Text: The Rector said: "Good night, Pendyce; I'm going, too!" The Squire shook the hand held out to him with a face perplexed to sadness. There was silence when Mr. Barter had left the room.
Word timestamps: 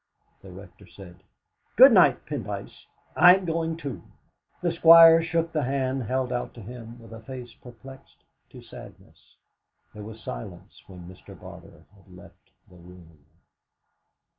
The 0.41 0.49
Rector 0.49 0.87
said: 0.87 1.21
"Good 1.75 1.91
night, 1.91 2.25
Pendyce; 2.25 2.87
I'm 3.15 3.45
going, 3.45 3.77
too!" 3.77 4.01
The 4.63 4.71
Squire 4.71 5.21
shook 5.21 5.51
the 5.53 5.61
hand 5.61 6.01
held 6.01 6.33
out 6.33 6.55
to 6.55 6.61
him 6.63 6.99
with 6.99 7.13
a 7.13 7.19
face 7.19 7.53
perplexed 7.61 8.23
to 8.49 8.63
sadness. 8.63 9.35
There 9.93 10.01
was 10.01 10.19
silence 10.23 10.81
when 10.87 11.07
Mr. 11.07 11.39
Barter 11.39 11.85
had 11.95 12.11
left 12.11 12.49
the 12.67 12.77
room. 12.77 13.25